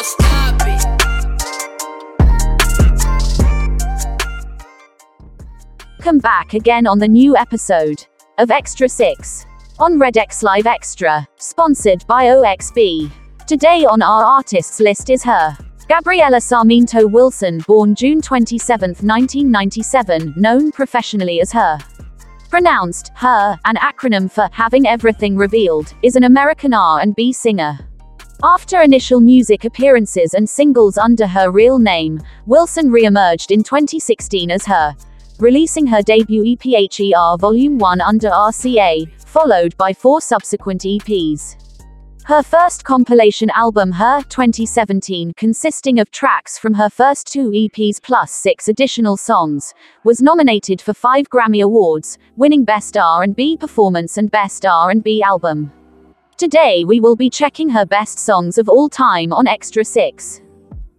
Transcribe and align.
won't 0.00 0.06
stop 0.06 0.60
it. 0.66 0.80
Come 6.00 6.18
back 6.18 6.54
again 6.54 6.86
on 6.86 6.98
the 6.98 7.08
new 7.08 7.36
episode 7.36 8.06
of 8.38 8.50
Extra 8.50 8.88
6 8.88 9.46
on 9.78 9.98
RedX 9.98 10.42
Live 10.42 10.66
Extra, 10.66 11.28
sponsored 11.36 12.06
by 12.06 12.26
OXB. 12.26 13.10
Today 13.46 13.84
on 13.84 14.02
our 14.02 14.24
artists 14.24 14.80
list 14.80 15.10
is 15.10 15.22
her. 15.24 15.56
Gabriella 15.88 16.40
Sarmiento 16.40 17.06
Wilson, 17.06 17.58
born 17.66 17.94
June 17.94 18.22
27, 18.22 18.90
1997, 18.90 20.34
known 20.36 20.70
professionally 20.70 21.40
as 21.40 21.52
her. 21.52 21.78
Pronounced 22.48 23.10
her, 23.16 23.58
an 23.64 23.76
acronym 23.76 24.30
for 24.30 24.48
having 24.52 24.86
everything 24.86 25.36
revealed, 25.36 25.92
is 26.02 26.16
an 26.16 26.24
American 26.24 26.72
R&B 26.72 27.32
singer. 27.32 27.89
After 28.42 28.80
initial 28.80 29.20
music 29.20 29.66
appearances 29.66 30.32
and 30.32 30.48
singles 30.48 30.96
under 30.96 31.26
her 31.26 31.50
real 31.50 31.78
name, 31.78 32.22
Wilson 32.46 32.90
re-emerged 32.90 33.50
in 33.50 33.62
2016 33.62 34.50
as 34.50 34.64
her, 34.64 34.96
releasing 35.38 35.86
her 35.86 36.00
debut 36.00 36.50
EP 36.52 36.90
HER 36.90 37.36
Volume 37.36 37.76
1 37.76 38.00
under 38.00 38.30
RCA, 38.30 39.10
followed 39.20 39.76
by 39.76 39.92
four 39.92 40.22
subsequent 40.22 40.80
EPs. 40.82 41.56
Her 42.24 42.42
first 42.42 42.82
compilation 42.82 43.50
album, 43.50 43.92
Her 43.92 44.22
2017, 44.22 45.34
consisting 45.36 46.00
of 46.00 46.10
tracks 46.10 46.58
from 46.58 46.72
her 46.74 46.88
first 46.88 47.26
two 47.26 47.50
EPs 47.50 48.00
plus 48.00 48.32
six 48.32 48.68
additional 48.68 49.18
songs, 49.18 49.74
was 50.02 50.22
nominated 50.22 50.80
for 50.80 50.94
five 50.94 51.28
Grammy 51.28 51.62
Awards, 51.62 52.16
winning 52.36 52.64
Best 52.64 52.96
R&B 52.96 53.58
Performance 53.58 54.16
and 54.16 54.30
Best 54.30 54.64
R&B 54.64 55.22
Album. 55.22 55.72
Today 56.40 56.84
we 56.86 57.00
will 57.00 57.16
be 57.16 57.28
checking 57.28 57.68
her 57.68 57.84
best 57.84 58.18
songs 58.18 58.56
of 58.56 58.66
all 58.66 58.88
time 58.88 59.30
on 59.30 59.46
Extra 59.46 59.84
6. 59.84 60.40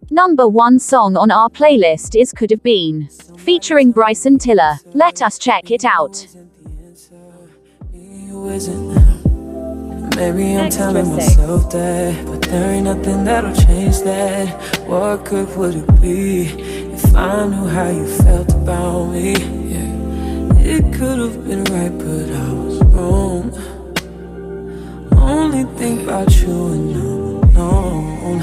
Number 0.08 0.46
one 0.46 0.78
song 0.78 1.16
on 1.16 1.32
our 1.32 1.48
playlist 1.48 2.14
is 2.14 2.30
Could 2.30 2.52
Have 2.52 2.62
Been, 2.62 3.08
featuring 3.38 3.90
Bryson 3.90 4.38
Tiller. 4.38 4.76
Let 4.94 5.20
us 5.20 5.40
check 5.40 5.72
it 5.72 5.84
out. 5.84 6.28
Maybe 10.14 10.54
I'm 10.54 10.66
Extra 10.66 10.70
telling 10.70 11.06
six. 11.06 11.36
myself 11.36 11.72
that, 11.72 12.24
but 12.24 12.42
there 12.42 12.74
ain't 12.74 12.84
nothing 12.84 13.24
that'll 13.24 13.52
change 13.66 13.98
that. 14.02 14.46
What 14.86 15.24
good 15.24 15.56
would 15.56 15.74
it 15.74 16.00
be 16.00 16.42
if 16.94 17.16
I 17.16 17.48
knew 17.48 17.66
how 17.66 17.88
you 17.88 18.06
felt 18.06 18.54
about 18.54 19.06
me? 19.06 19.32
Yeah. 19.32 20.58
It 20.60 20.94
could 20.94 21.18
have 21.18 21.44
been 21.44 21.64
right, 21.64 21.98
but 21.98 22.30
I 22.30 22.52
was 22.52 22.80
wrong. 22.84 23.71
Only 25.52 25.68
think 25.78 26.04
about 26.04 26.34
you 26.40 26.72
and 26.72 26.96
I'm 26.96 27.56
alone. 27.58 28.40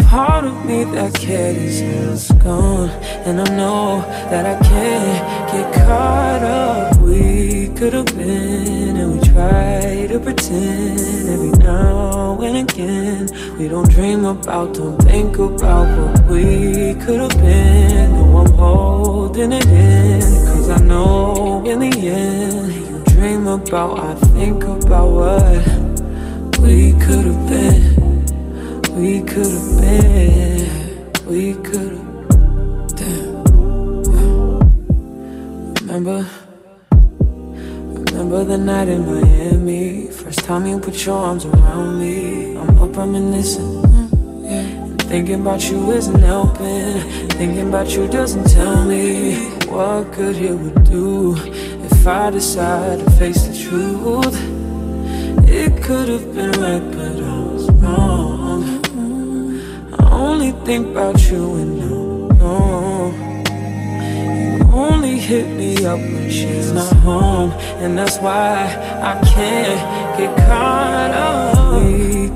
Part 0.00 0.44
of 0.44 0.64
me 0.64 0.82
that 0.82 1.14
cared 1.14 1.56
is 1.56 2.32
gone, 2.42 2.90
and 3.24 3.40
I 3.40 3.44
know 3.56 4.00
that 4.28 4.44
I 4.44 4.56
can't 4.66 5.52
get 5.52 5.72
caught 5.86 6.42
up. 6.42 6.96
We 6.96 7.68
could 7.76 7.92
have 7.92 8.06
been, 8.06 8.96
and 8.96 9.20
we 9.20 9.28
try 9.28 10.08
to 10.08 10.18
pretend 10.18 11.28
every 11.28 11.52
now 11.64 12.40
and 12.40 12.68
again. 12.68 13.28
We 13.56 13.68
don't 13.68 13.88
dream 13.88 14.24
about, 14.24 14.74
don't 14.74 14.98
think 15.02 15.38
about 15.38 15.86
what 15.96 16.26
we 16.26 16.94
could 16.94 17.20
have 17.20 17.38
been. 17.38 18.14
No, 18.14 18.38
I'm 18.38 18.50
holding 18.54 19.52
it 19.52 19.66
in, 19.66 20.22
cause 20.48 20.70
I 20.70 20.78
know 20.78 21.62
in 21.64 21.78
the 21.78 22.08
end, 22.08 22.87
dream 23.18 23.48
about, 23.48 23.98
I 23.98 24.14
think 24.36 24.62
about 24.62 25.08
what 25.10 26.60
we 26.60 26.92
could 27.02 27.24
have 27.30 27.48
been. 27.48 27.84
We 28.94 29.22
could 29.22 29.52
have 29.58 29.80
been, 29.80 31.26
we 31.26 31.54
could 31.66 31.92
have, 31.98 32.96
damn. 32.98 33.42
Remember, 35.80 36.26
remember 36.92 38.44
the 38.44 38.56
night 38.56 38.88
in 38.88 39.04
Miami. 39.04 40.12
First 40.12 40.44
time 40.44 40.64
you 40.66 40.78
put 40.78 41.04
your 41.04 41.18
arms 41.18 41.44
around 41.44 41.98
me. 41.98 42.56
I'm 42.56 42.78
up 42.80 42.96
reminiscing, 42.96 43.82
thinking 45.10 45.40
about 45.40 45.68
you 45.68 45.90
isn't 45.90 46.20
helping. 46.20 47.00
Thinking 47.30 47.68
about 47.68 47.90
you 47.90 48.06
doesn't 48.06 48.48
tell 48.48 48.84
me 48.84 49.34
what 49.66 50.12
good 50.12 50.36
it 50.36 50.54
would 50.54 50.84
do 50.84 51.34
I 52.08 52.30
decide 52.30 53.00
to 53.00 53.10
face 53.12 53.42
the 53.42 53.54
truth. 53.54 54.34
It 55.46 55.82
could 55.82 56.08
have 56.08 56.34
been 56.34 56.52
right, 56.52 56.80
but 56.96 57.22
I 57.22 57.38
was 57.52 57.70
wrong. 57.82 58.64
I 59.98 60.10
only 60.10 60.52
think 60.64 60.86
about 60.88 61.20
you 61.30 61.56
and 61.56 61.78
no, 61.78 62.28
no. 62.28 63.12
You 64.56 64.72
only 64.72 65.18
hit 65.18 65.54
me 65.54 65.84
up 65.84 65.98
when 65.98 66.30
she's 66.30 66.72
not 66.72 66.96
home, 66.96 67.50
and 67.82 67.98
that's 67.98 68.16
why 68.18 68.64
I 69.02 69.20
can't 69.26 70.18
get 70.18 70.34
caught 70.46 71.10
up. 71.10 71.57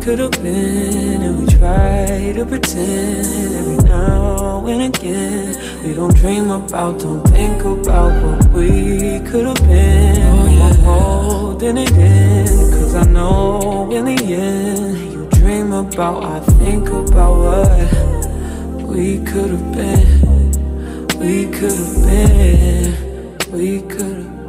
Could 0.02 0.18
have 0.18 0.32
been, 0.42 1.22
and 1.22 1.38
we 1.38 1.46
try 1.46 2.32
to 2.34 2.44
pretend 2.44 3.54
every 3.54 3.76
now 3.88 4.66
and 4.66 4.82
again. 4.92 5.56
We 5.84 5.94
don't 5.94 6.12
dream 6.16 6.50
about, 6.50 6.98
don't 6.98 7.22
think 7.28 7.62
about 7.62 8.20
what 8.20 8.44
we 8.46 9.20
could 9.20 9.46
have 9.46 9.62
been. 9.68 10.16
Oh, 10.20 10.46
yeah. 10.50 10.68
I'm 10.68 10.76
holding 10.80 11.78
it 11.78 11.92
in, 11.92 12.46
cause 12.72 12.96
I 12.96 13.04
know 13.04 13.92
in 13.92 14.06
the 14.06 14.34
end, 14.34 15.12
you 15.12 15.28
dream 15.38 15.72
about, 15.72 16.24
I 16.24 16.40
think 16.40 16.88
about 16.88 17.36
what 17.38 18.88
we 18.88 19.20
could 19.20 19.50
have 19.50 19.72
been. 19.72 21.18
We 21.20 21.46
could 21.46 21.70
have 21.70 22.02
been, 22.02 23.52
we 23.52 23.82
could 23.82 24.16
have, 24.16 24.41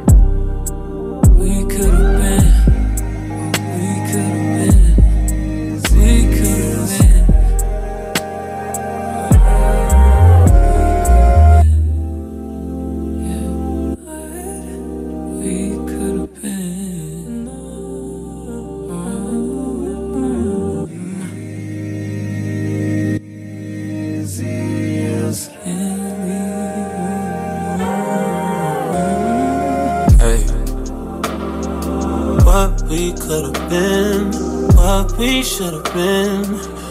should 35.56 35.72
have 35.72 35.84
been. 35.94 36.42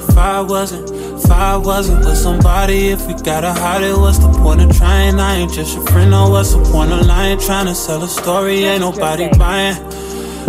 If 0.10 0.18
I 0.18 0.40
wasn't, 0.40 0.90
if 0.90 1.30
I 1.30 1.58
wasn't 1.58 2.06
with 2.06 2.18
somebody, 2.18 2.92
if 2.92 3.06
we 3.08 3.14
gotta 3.16 3.52
hide 3.52 3.84
it, 3.84 3.98
what's 3.98 4.20
the 4.20 4.30
point 4.30 4.62
of 4.62 4.78
trying? 4.78 5.20
I 5.20 5.36
ain't 5.40 5.52
just 5.52 5.76
your 5.76 5.86
friend, 5.88 6.12
no, 6.12 6.30
what's 6.30 6.54
the 6.54 6.64
point 6.72 6.94
of 6.94 7.06
lying? 7.06 7.40
Trying 7.40 7.66
to 7.66 7.76
sell 7.76 8.02
a 8.04 8.08
story, 8.08 8.64
ain't 8.64 8.80
nobody 8.80 9.28
buying. 9.38 9.76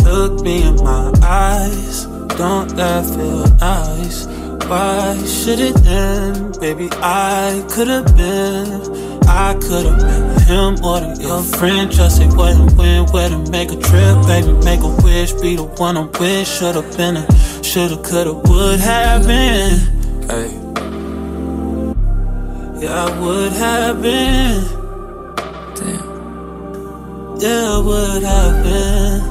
Look 0.05 0.43
me 0.43 0.63
in 0.63 0.77
my 0.77 1.13
eyes, 1.23 2.05
don't 2.39 2.69
that 2.77 3.05
feel 3.05 3.49
nice? 3.57 4.27
Why 4.69 5.21
should 5.27 5.59
it 5.59 5.85
end? 5.85 6.61
Baby, 6.61 6.89
I 6.93 7.67
could 7.69 7.89
have 7.89 8.17
been, 8.17 9.27
I 9.27 9.55
could 9.55 9.87
have 9.87 9.99
been 9.99 10.35
him 10.45 10.75
or 10.85 11.01
the 11.01 11.17
your 11.21 11.43
friend. 11.43 11.91
Just 11.91 12.19
say 12.19 12.27
what 12.29 12.55
and 12.55 12.71
when, 12.77 13.07
where 13.13 13.29
to 13.29 13.39
make 13.51 13.73
a 13.73 13.77
trip, 13.77 14.17
baby, 14.27 14.53
make 14.65 14.81
a 14.81 14.93
wish, 15.03 15.33
be 15.33 15.57
the 15.57 15.65
one 15.65 15.97
I 15.97 16.05
wish. 16.21 16.49
Should 16.49 16.77
have 16.77 16.97
been 16.97 17.17
a, 17.17 17.27
shoulda, 17.65 17.97
coulda, 18.03 18.35
would 18.35 18.81
have 18.81 19.27
been. 19.27 19.79
Hey. 20.29 20.51
Yeah, 22.81 23.05
I 23.05 23.21
would 23.21 23.53
have 23.53 24.03
been. 24.03 24.65
Damn. 25.75 26.05
Yeah, 27.41 27.73
I 27.73 27.79
would 27.79 28.23
have 28.23 28.65
been. 28.65 29.23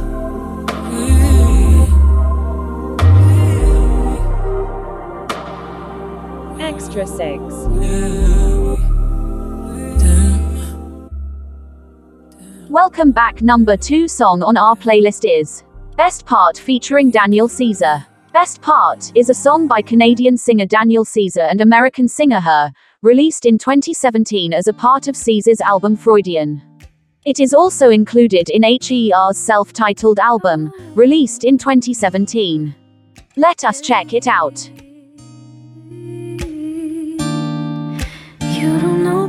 Extra 6.59 7.05
6. 7.05 7.19
Welcome 12.69 13.11
back. 13.11 13.43
Number 13.43 13.77
2 13.77 14.07
song 14.07 14.41
on 14.41 14.57
our 14.57 14.75
playlist 14.75 15.23
is 15.23 15.63
Best 15.95 16.25
Part 16.25 16.57
featuring 16.57 17.11
Daniel 17.11 17.47
Caesar. 17.47 18.07
Best 18.33 18.63
Part 18.63 19.11
is 19.13 19.29
a 19.29 19.33
song 19.35 19.67
by 19.67 19.83
Canadian 19.83 20.37
singer 20.37 20.65
Daniel 20.65 21.05
Caesar 21.05 21.43
and 21.43 21.61
American 21.61 22.07
singer 22.07 22.39
Her, 22.39 22.73
released 23.03 23.45
in 23.45 23.59
2017 23.59 24.53
as 24.53 24.67
a 24.67 24.73
part 24.73 25.07
of 25.07 25.15
Caesar's 25.15 25.61
album 25.61 25.95
Freudian. 25.95 26.59
It 27.25 27.39
is 27.39 27.53
also 27.53 27.91
included 27.91 28.49
in 28.49 28.63
HER's 28.63 29.37
self 29.37 29.71
titled 29.71 30.17
album, 30.17 30.71
released 30.95 31.43
in 31.43 31.59
2017. 31.59 32.73
Let 33.35 33.63
us 33.63 33.81
check 33.81 34.15
it 34.15 34.25
out. 34.25 34.67
Know, 38.49 39.27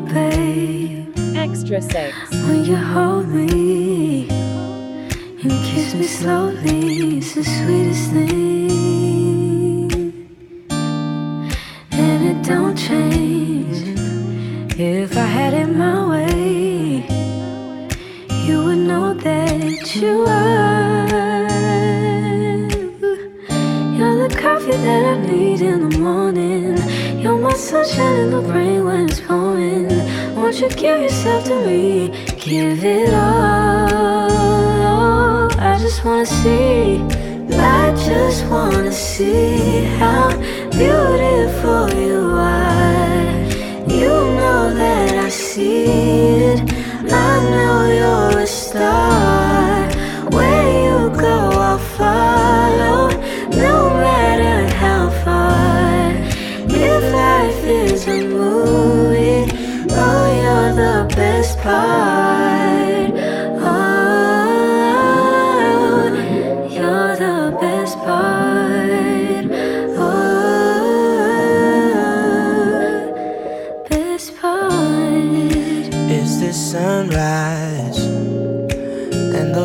Extra 1.36 1.82
sex. 1.82 2.16
When 2.30 2.64
you 2.64 2.76
hold 2.76 3.28
me 3.28 4.33
and 5.44 5.64
kiss 5.64 5.94
me 5.94 6.06
slowly, 6.06 7.18
it's 7.18 7.34
the 7.34 7.44
sweetest 7.44 8.10
thing. 8.12 9.90
And 11.90 12.24
it 12.30 12.48
don't 12.48 12.74
change. 12.76 13.98
If 14.78 15.16
I 15.16 15.26
had 15.26 15.52
it 15.52 15.66
my 15.66 16.08
way, 16.08 17.06
you 18.46 18.64
would 18.64 18.78
know 18.78 19.12
that 19.12 19.96
you 19.96 20.24
are. 20.26 21.08
You're 23.96 24.28
the 24.28 24.34
coffee 24.40 24.70
that 24.70 25.04
I 25.12 25.18
need 25.26 25.60
in 25.60 25.90
the 25.90 25.98
morning. 25.98 26.78
You're 27.20 27.38
my 27.38 27.52
sunshine 27.52 28.16
in 28.20 28.30
the 28.30 28.40
rain 28.40 28.84
when 28.86 29.10
it's 29.10 29.20
pouring. 29.20 29.88
Won't 30.36 30.58
you 30.58 30.70
give 30.70 31.02
yourself 31.02 31.44
to 31.44 31.66
me? 31.66 32.08
Give 32.40 32.82
it 32.82 33.12
all. 33.12 34.13
I 35.74 35.78
just 35.78 36.04
wanna 36.04 36.24
see. 36.24 37.00
I 37.50 37.92
just 38.06 38.46
wanna 38.46 38.92
see 38.92 39.82
how 39.98 40.30
beautiful 40.70 41.90
you 42.00 42.20
are. 42.30 43.42
You 43.88 44.14
know 44.38 44.72
that 44.72 45.18
I 45.18 45.28
see 45.28 46.43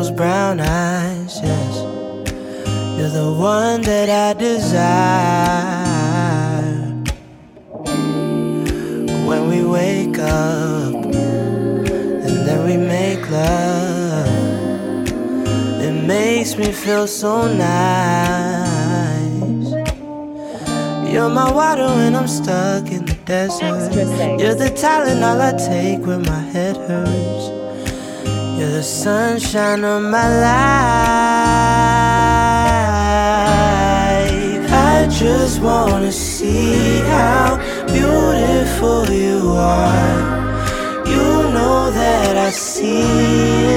those 0.00 0.10
brown 0.10 0.60
eyes, 0.60 1.40
yes. 1.42 1.76
You're 2.96 3.10
the 3.10 3.30
one 3.38 3.82
that 3.82 4.08
I 4.08 4.32
desire. 4.32 4.70
When 9.28 9.48
we 9.50 9.62
wake 9.62 10.18
up 10.18 10.94
and 10.94 12.36
then 12.46 12.64
we 12.64 12.78
make 12.78 13.30
love, 13.30 14.26
it 15.82 15.92
makes 16.06 16.56
me 16.56 16.72
feel 16.72 17.06
so 17.06 17.46
nice. 17.54 18.70
You're 21.12 21.28
my 21.28 21.52
water 21.52 21.88
when 21.88 22.16
I'm 22.16 22.26
stuck 22.26 22.90
in 22.90 23.04
the 23.04 23.18
desert. 23.26 23.92
You're 24.40 24.54
the 24.54 24.70
Tylenol 24.70 25.40
I 25.42 25.52
take 25.58 26.06
when 26.06 26.22
my 26.22 26.40
head 26.54 26.78
hurts. 26.88 27.59
You're 28.60 28.68
the 28.68 28.82
sunshine 28.82 29.84
of 29.84 30.02
my 30.02 30.28
life. 30.28 30.50
I 34.70 35.08
just 35.08 35.62
wanna 35.62 36.12
see 36.12 37.00
how 37.08 37.56
beautiful 37.86 39.06
you 39.10 39.52
are. 39.56 41.06
You 41.06 41.48
know 41.56 41.90
that 41.90 42.36
I 42.36 42.50
see 42.50 43.00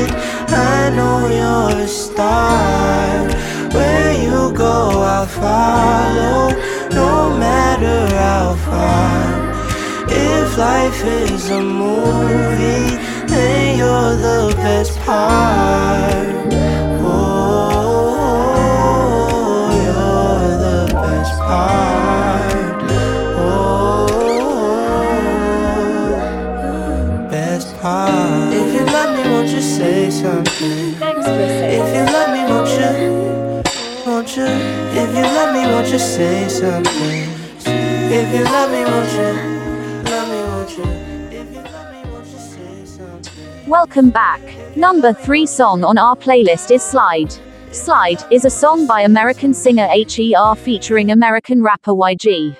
it. 0.01 0.11
I 0.49 0.89
know 0.89 1.29
you're 1.39 1.83
a 1.85 1.87
star. 1.87 3.29
Where 3.71 4.11
you 4.21 4.51
go, 4.51 5.01
I'll 5.15 5.25
follow. 5.25 6.51
No 6.91 7.37
matter 7.37 7.99
how 8.17 8.55
far. 8.67 9.43
If 10.09 10.57
life 10.57 11.05
is 11.05 11.49
a 11.51 11.61
movie, 11.61 13.02
then 13.33 13.77
you're 13.77 14.15
the 14.15 14.53
best 14.55 14.99
part. 14.99 16.35
Oh, 17.05 18.19
you're 19.83 20.49
the 20.65 20.79
best 20.93 21.35
part. 21.39 22.77
Oh, 23.37 24.07
best 27.29 27.69
part. 27.81 28.53
If 28.53 28.69
you 28.73 28.83
love 28.85 29.11
me, 29.17 29.23
won't 29.31 29.49
you 29.49 29.61
say 29.61 30.09
something? 30.09 30.95
Extra 31.01 31.23
6. 31.23 31.79
If 31.79 31.87
you 31.95 32.03
love 32.15 32.29
me, 32.35 32.41
won't 32.51 32.71
you? 32.79 32.93
Won't 34.05 34.31
you? 34.37 34.49
If 35.01 35.09
you 35.17 35.25
love 35.37 35.51
me, 35.55 35.61
won't 35.71 35.87
you 35.91 35.99
say 35.99 36.47
something? 36.49 37.29
If 37.65 38.27
you 38.35 38.43
love 38.43 38.69
me, 38.71 38.81
won't 38.83 39.11
you? 39.13 39.52
Welcome 43.73 44.11
back. 44.11 44.77
Number 44.77 45.13
3 45.13 45.47
song 45.47 45.83
on 45.83 45.97
our 45.97 46.15
playlist 46.15 46.69
is 46.69 46.83
Slide. 46.83 47.33
Slide 47.71 48.23
is 48.31 48.45
a 48.45 48.49
song 48.51 48.85
by 48.85 49.01
American 49.01 49.51
singer 49.51 49.87
HER 49.87 50.53
featuring 50.53 51.09
American 51.09 51.63
rapper 51.63 51.93
YG. 51.93 52.55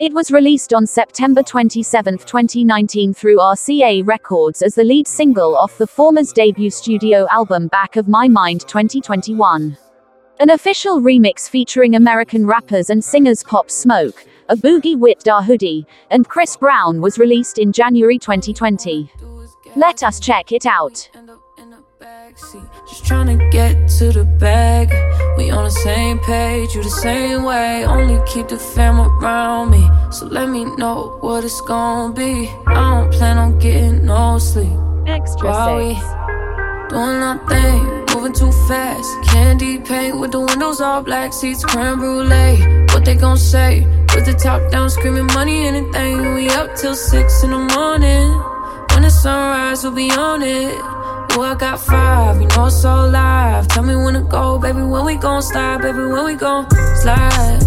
It 0.00 0.12
was 0.12 0.32
released 0.32 0.74
on 0.74 0.88
September 0.88 1.44
27, 1.44 2.18
2019 2.18 3.14
through 3.14 3.38
RCA 3.38 4.04
Records 4.04 4.60
as 4.60 4.74
the 4.74 4.82
lead 4.82 5.06
single 5.06 5.56
off 5.56 5.78
the 5.78 5.86
former's 5.86 6.32
debut 6.32 6.70
studio 6.70 7.28
album 7.30 7.68
Back 7.68 7.94
of 7.94 8.08
My 8.08 8.26
Mind 8.26 8.62
2021. 8.62 9.78
An 10.40 10.50
official 10.50 11.00
remix 11.00 11.48
featuring 11.48 11.94
American 11.94 12.44
rappers 12.44 12.90
and 12.90 13.04
singers 13.04 13.44
Pop 13.44 13.70
Smoke, 13.70 14.26
a 14.48 14.56
Boogie 14.56 14.98
Wit 14.98 15.20
Da 15.20 15.42
Hoodie, 15.42 15.86
and 16.10 16.28
Chris 16.28 16.56
Brown 16.56 17.00
was 17.00 17.18
released 17.18 17.58
in 17.60 17.70
January 17.70 18.18
2020. 18.18 19.12
Let 19.76 20.02
us 20.02 20.18
check 20.18 20.52
it 20.52 20.66
out. 20.66 21.08
End 21.14 21.30
up 21.30 21.40
in 21.56 21.70
the 21.70 21.78
backseat, 22.00 22.68
Just 22.88 23.04
trying 23.06 23.38
to 23.38 23.48
get 23.50 23.88
to 23.98 24.10
the 24.12 24.24
bag. 24.24 24.88
We 25.36 25.50
on 25.50 25.64
the 25.64 25.70
same 25.70 26.18
page, 26.20 26.74
you 26.74 26.82
the 26.82 26.90
same 26.90 27.44
way. 27.44 27.84
Only 27.84 28.20
keep 28.26 28.48
the 28.48 28.58
fam 28.58 29.00
around 29.00 29.70
me. 29.70 29.88
So 30.10 30.26
let 30.26 30.48
me 30.48 30.64
know 30.76 31.18
what 31.20 31.44
it's 31.44 31.60
gonna 31.62 32.12
be. 32.12 32.48
I 32.66 32.74
don't 32.74 33.12
plan 33.12 33.38
on 33.38 33.58
getting 33.58 34.04
no 34.06 34.38
sleep. 34.38 34.76
Extra 35.06 35.48
While 35.48 35.76
we 35.76 35.94
6. 35.94 36.06
doing 36.90 37.20
nothing, 37.20 38.06
moving 38.14 38.32
too 38.32 38.52
fast. 38.66 39.08
Candy 39.30 39.78
paint 39.78 40.18
with 40.18 40.32
the 40.32 40.40
windows 40.40 40.80
all 40.80 41.02
black, 41.02 41.32
seats 41.32 41.64
creme 41.64 41.98
brulee. 41.98 42.86
What 42.92 43.04
they 43.04 43.14
gon' 43.14 43.36
say? 43.38 43.86
With 44.14 44.26
the 44.26 44.34
top 44.34 44.70
down, 44.72 44.90
screaming 44.90 45.26
money, 45.26 45.64
anything. 45.64 46.34
We 46.34 46.48
up 46.50 46.74
till 46.74 46.96
six 46.96 47.44
in 47.44 47.50
the 47.50 47.58
morning. 47.58 48.28
When 49.00 49.06
the 49.06 49.10
sunrise, 49.12 49.82
we'll 49.82 49.94
be 49.94 50.10
on 50.10 50.42
it. 50.42 50.76
Oh, 51.32 51.40
I 51.40 51.54
got 51.54 51.80
five, 51.80 52.38
you 52.38 52.46
know 52.48 52.66
it's 52.66 52.82
so 52.82 53.06
live. 53.08 53.66
Tell 53.68 53.82
me 53.82 53.96
when 53.96 54.12
to 54.12 54.20
go, 54.20 54.58
baby. 54.58 54.82
When 54.82 55.06
we 55.06 55.16
gon' 55.16 55.40
slide, 55.40 55.80
baby. 55.80 56.00
When 56.00 56.26
we 56.26 56.34
gon' 56.34 56.68
slide. 56.96 57.64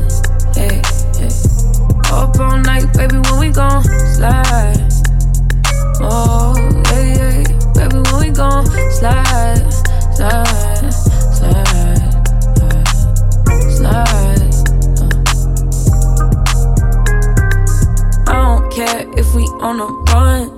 Hey, 0.54 0.80
hey. 1.18 1.32
Up 2.12 2.40
all 2.40 2.60
night, 2.60 2.86
baby. 2.94 3.18
When 3.18 3.40
we 3.40 3.50
gon' 3.50 3.84
slide. 4.14 4.78
Oh, 6.02 6.54
hey, 6.90 7.18
hey, 7.18 7.44
baby, 7.74 7.98
when 8.12 8.20
we 8.22 8.30
gon' 8.30 8.68
slide, 8.92 9.74
slide, 10.14 10.46
slide, 10.54 10.94
slide, 11.34 12.14
slide. 13.74 14.54
I 18.28 18.34
don't 18.34 18.72
care 18.72 19.10
if 19.18 19.34
we 19.34 19.42
on 19.66 19.80
a 19.80 19.88
run, 20.14 20.53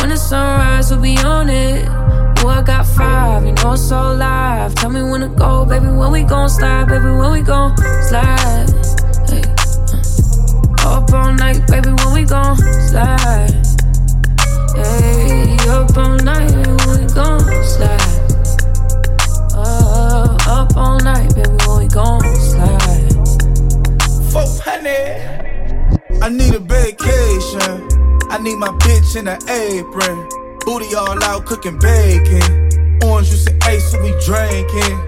When 0.00 0.10
the 0.10 0.16
sunrise, 0.16 0.90
we'll 0.90 1.00
be 1.02 1.18
on 1.18 1.50
it. 1.50 1.84
Boy, 2.40 2.50
I 2.50 2.62
got 2.62 2.86
five, 2.86 3.44
you 3.44 3.52
know 3.52 3.72
it's 3.72 3.90
all 3.90 4.14
live. 4.14 4.74
Tell 4.76 4.90
me 4.90 5.02
when 5.02 5.22
to 5.22 5.28
go, 5.28 5.64
baby, 5.64 5.86
when 5.86 6.12
we 6.12 6.22
gon' 6.22 6.48
slide, 6.48 6.86
baby, 6.88 7.04
when 7.04 7.32
we 7.32 7.40
gon' 7.42 7.76
slide. 8.08 8.70
Hey. 9.28 9.42
Uh. 10.84 10.98
Up 10.98 11.12
all 11.12 11.34
night, 11.34 11.66
baby, 11.66 11.90
when 11.90 12.14
we 12.14 12.24
gon' 12.24 12.56
slide. 12.88 13.50
Hey, 14.76 15.56
up 15.68 15.96
all 15.96 16.16
night, 16.18 16.52
baby, 16.52 16.70
when 16.86 17.00
we 17.00 17.06
gon' 17.12 17.40
slide. 17.64 18.00
Uh, 19.52 20.36
up 20.46 20.76
all 20.76 21.00
night, 21.00 21.34
baby, 21.34 21.56
when 21.66 21.78
we 21.78 21.88
gon' 21.88 22.22
slide. 22.36 23.12
400. 24.30 26.22
I 26.22 26.28
need 26.28 26.54
a 26.54 26.60
vacation 26.60 27.97
bitch 28.28 29.16
in 29.16 29.28
an 29.28 29.38
apron. 29.48 30.28
Booty 30.64 30.94
all 30.94 31.22
out 31.24 31.46
cooking 31.46 31.78
bacon. 31.78 32.68
Orange 33.04 33.30
juice 33.30 33.46
and 33.46 33.62
ace, 33.64 33.90
so 33.90 34.02
we 34.02 34.10
drinking. 34.24 34.98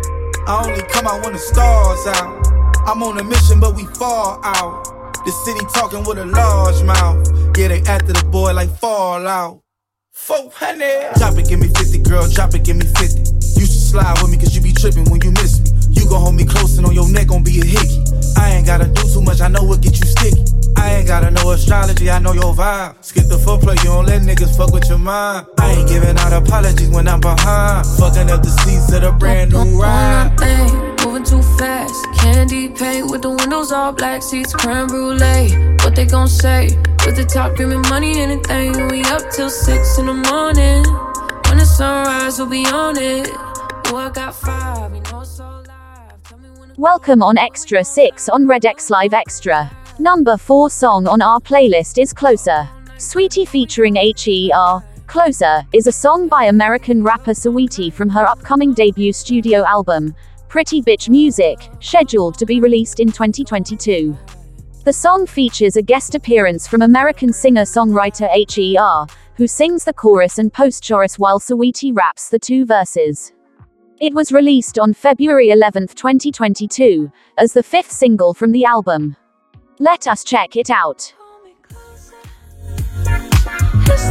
I 0.47 0.63
only 0.65 0.83
come 0.85 1.07
out 1.07 1.23
when 1.25 1.35
the 1.35 1.39
stars 1.39 2.07
out. 2.07 2.47
I'm 2.87 3.03
on 3.03 3.19
a 3.19 3.25
mission, 3.25 3.61
but 3.61 3.75
we 3.75 3.85
fall 3.85 4.41
out. 4.43 4.85
The 5.25 5.33
city 5.33 5.61
talking 5.75 6.03
with 6.05 6.19
a 6.19 6.25
large 6.25 6.83
mouth. 6.83 7.27
Yeah, 7.59 7.69
they 7.69 7.81
after 7.83 8.13
the 8.13 8.25
boy 8.31 8.55
like 8.55 8.71
Fallout. 8.79 9.61
400. 10.13 11.15
Drop 11.17 11.37
it, 11.37 11.49
give 11.49 11.61
me 11.61 11.69
50, 11.69 11.99
girl, 11.99 12.29
drop 12.29 12.55
it, 12.55 12.65
give 12.65 12.77
me 12.77 12.87
50. 12.87 13.21
You 13.61 13.67
should 13.67 13.85
slide 13.93 14.17
with 14.23 14.31
me, 14.31 14.39
cause 14.39 14.55
you 14.55 14.63
be 14.63 14.73
tripping 14.73 15.05
when 15.11 15.21
you 15.21 15.33
miss 15.33 15.61
me. 15.61 15.71
You 15.91 16.09
gon' 16.09 16.21
hold 16.21 16.35
me 16.35 16.45
close 16.45 16.77
and 16.79 16.87
on 16.87 16.95
your 16.95 17.09
neck 17.11 17.29
gon' 17.29 17.45
be 17.45 17.61
a 17.61 17.65
hickey. 17.65 18.01
I 18.37 18.57
ain't 18.57 18.67
gotta 18.67 18.89
do 18.89 19.03
too 19.13 19.21
much, 19.21 19.41
I 19.41 19.49
know 19.49 19.63
what 19.63 19.83
get 19.83 19.99
you 19.99 20.07
sticky. 20.07 20.60
I 20.81 20.95
ain't 20.95 21.07
gotta 21.07 21.31
know 21.31 21.51
astrology, 21.51 22.11
I 22.11 22.19
know 22.19 22.33
your 22.33 22.55
vibe. 22.55 22.95
Skip 23.05 23.27
the 23.29 23.37
footplay, 23.37 23.77
you 23.85 23.91
don't 23.91 24.07
let 24.07 24.23
niggas 24.23 24.57
fuck 24.57 24.73
with 24.73 24.89
your 24.89 24.99
mind. 24.99 25.47
I 25.59 25.73
ain't 25.73 25.89
giving 25.89 26.17
out 26.17 26.33
apologies 26.33 26.89
when 26.89 27.07
I'm 27.07 27.21
behind. 27.21 27.87
Fucking 27.99 28.31
up 28.31 28.43
the 28.43 28.49
seats 28.49 28.91
of 28.95 29.03
the 29.03 29.13
brand 29.13 29.53
new 29.53 29.81
ride. 29.81 30.33
Moving 31.05 31.25
too 31.25 31.43
fast, 31.59 32.03
candy 32.19 32.71
paint 32.71 33.11
with 33.11 33.23
the 33.23 33.31
windows 33.31 33.73
all 33.73 33.93
black, 33.93 34.23
seats 34.23 34.55
creme 34.55 34.87
brulee. 34.87 35.77
What 35.85 35.95
they 35.95 36.07
gon' 36.07 36.29
say? 36.29 36.69
With 37.05 37.17
the 37.17 37.29
top 37.29 37.57
dreaming 37.57 37.83
money, 37.83 38.19
anything. 38.19 38.89
We 38.89 39.03
up 39.05 39.31
till 39.31 39.51
six 39.51 39.99
in 39.99 40.07
the 40.07 40.15
morning. 40.15 40.85
When 41.49 41.59
the 41.59 41.67
sunrise, 41.67 42.39
we'll 42.39 42.49
be 42.49 42.65
on 42.65 42.97
it. 42.97 43.29
Oh, 43.93 43.97
I 43.97 44.11
got 44.11 44.35
five, 44.35 44.95
you 44.95 45.03
know 45.03 45.21
it's 45.21 45.41
all 45.41 45.63
live. 45.67 46.23
Tell 46.23 46.39
me 46.39 46.49
when 46.59 46.73
Welcome 46.77 47.23
on 47.23 47.37
Extra 47.37 47.85
6 47.85 48.29
on 48.31 48.47
Red 48.47 48.65
X 48.65 48.89
Live 48.89 49.13
Extra. 49.13 49.71
Number 50.01 50.39
4 50.39 50.71
song 50.71 51.07
on 51.07 51.21
our 51.21 51.41
playlist 51.41 52.01
is 52.01 52.15
Closer. 52.15 52.67
Saweetie 52.97 53.47
featuring 53.47 53.97
HER. 53.97 54.83
Closer 55.07 55.63
is 55.75 55.87
a 55.87 55.93
song 55.93 56.27
by 56.27 56.45
American 56.45 57.03
rapper 57.03 57.33
Saweetie 57.33 57.93
from 57.93 58.09
her 58.09 58.25
upcoming 58.25 58.73
debut 58.73 59.13
studio 59.13 59.63
album, 59.63 60.15
Pretty 60.49 60.81
Bitch 60.81 61.11
Music, 61.11 61.59
scheduled 61.81 62.39
to 62.39 62.47
be 62.47 62.63
released 62.63 62.99
in 62.99 63.09
2022. 63.09 64.17
The 64.85 64.93
song 64.95 65.27
features 65.27 65.77
a 65.77 65.83
guest 65.83 66.15
appearance 66.15 66.67
from 66.67 66.81
American 66.81 67.31
singer-songwriter 67.31 68.31
HER, 68.49 69.07
who 69.37 69.47
sings 69.47 69.85
the 69.85 69.93
chorus 69.93 70.39
and 70.39 70.51
post-chorus 70.51 71.19
while 71.19 71.39
Saweetie 71.39 71.95
raps 71.95 72.31
the 72.31 72.39
two 72.39 72.65
verses. 72.65 73.35
It 74.01 74.15
was 74.15 74.33
released 74.33 74.79
on 74.79 74.95
February 74.95 75.51
11, 75.51 75.89
2022, 75.89 77.13
as 77.37 77.53
the 77.53 77.63
fifth 77.63 77.93
single 77.93 78.33
from 78.33 78.53
the 78.53 78.65
album. 78.65 79.15
Let 79.83 80.07
us 80.07 80.25
check 80.25 80.57
it 80.57 80.69
out. 80.69 81.15
It's 83.87 84.11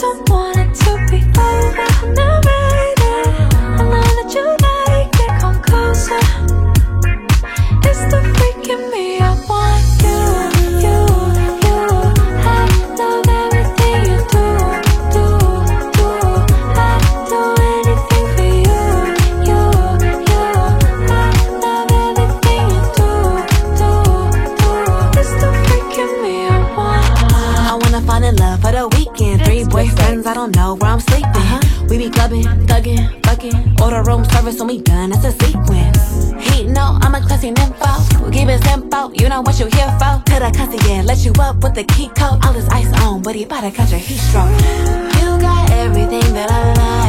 don't 0.00 0.30
want 0.30 0.56
it 0.56 0.74
to 0.76 1.06
be 1.10 1.20
over. 1.38 1.89
When 34.60 34.76
we 34.76 34.82
done, 34.82 35.10
it's 35.12 35.24
a 35.24 35.32
sequence. 35.32 36.32
He 36.50 36.64
know 36.64 36.98
I'm 37.00 37.14
a 37.14 37.20
classy 37.20 37.50
nympho. 37.50 38.32
Keep 38.32 38.48
it 38.48 38.62
simple, 38.64 39.12
you 39.14 39.28
know 39.28 39.40
what 39.40 39.58
you 39.58 39.66
here 39.66 39.90
for. 39.98 40.22
To 40.26 40.38
the 40.38 40.52
cussy, 40.54 40.78
yeah, 40.88 41.02
let 41.02 41.24
you 41.24 41.32
up 41.40 41.62
with 41.62 41.74
the 41.74 41.84
key 41.84 42.08
code. 42.08 42.44
All 42.44 42.52
this 42.52 42.68
ice 42.68 42.92
on, 43.02 43.22
but 43.22 43.34
he 43.34 43.44
bout 43.44 43.62
to 43.62 43.70
catch 43.70 43.92
a 43.92 43.98
heat 43.98 44.18
stroke. 44.18 44.50
You 45.20 45.40
got 45.40 45.70
everything 45.70 46.34
that 46.34 46.50
I 46.50 46.74
like. 46.74 46.99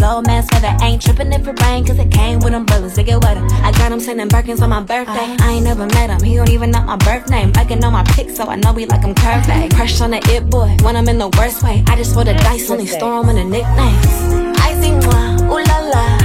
Car, 0.00 0.22
cause 0.22 0.22
my 0.22 0.22
flow 0.22 0.22
man 0.22 0.42
feather. 0.44 0.76
Ain't 0.82 1.02
tripping 1.02 1.32
if 1.32 1.46
it 1.46 1.60
rain, 1.60 1.84
cause 1.84 1.98
it 1.98 2.10
came 2.10 2.40
with 2.40 2.54
umbrellas 2.54 2.94
to 2.94 3.02
get 3.02 3.22
wetter. 3.22 3.44
I 3.62 3.72
got 3.72 3.92
him 3.92 4.00
sending 4.00 4.28
Birkins 4.28 4.60
on 4.62 4.70
my 4.70 4.82
birthday. 4.82 5.36
I 5.40 5.52
ain't 5.52 5.64
never 5.64 5.86
met 5.86 6.10
him, 6.10 6.22
he 6.22 6.36
don't 6.36 6.50
even 6.50 6.70
know 6.70 6.82
my 6.82 6.96
birth 6.96 7.28
name. 7.30 7.52
I 7.56 7.64
can 7.64 7.78
know 7.80 7.90
my 7.90 8.04
pics, 8.04 8.36
so 8.36 8.44
I 8.44 8.56
know 8.56 8.72
we 8.72 8.86
like 8.86 9.02
him 9.02 9.14
curved. 9.14 9.46
Crush 9.74 10.00
on 10.00 10.10
the 10.10 10.20
it 10.30 10.48
boy, 10.50 10.76
when 10.82 10.96
I'm 10.96 11.08
in 11.08 11.18
the 11.18 11.28
worst 11.38 11.62
way. 11.62 11.84
I 11.86 11.96
just 11.96 12.14
roll 12.14 12.24
the 12.24 12.34
dice, 12.34 12.70
only 12.70 12.86
store 12.86 13.22
him 13.22 13.28
in 13.30 13.36
the 13.36 13.44
nicknames. 13.44 14.58
Icy 14.60 14.92
one, 15.06 15.42
ooh 15.44 15.62
la 15.70 15.78
la. 15.92 16.18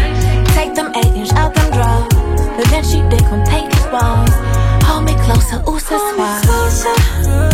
Take 0.55 0.75
them 0.75 0.91
eight 0.95 1.13
inch 1.15 1.31
out 1.33 1.53
them 1.55 1.71
drawers. 1.71 2.13
But 2.57 2.65
then 2.71 2.83
she 2.83 3.01
dick 3.09 3.27
him, 3.27 3.43
take 3.43 3.71
his 3.73 3.85
balls. 3.87 4.31
Hold 4.85 5.05
me 5.05 5.13
closer, 5.25 5.61
ooh, 5.67 5.79
so 5.79 7.44